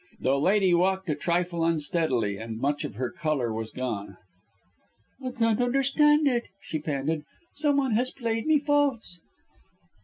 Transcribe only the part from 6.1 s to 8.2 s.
it," she panted; "somebody has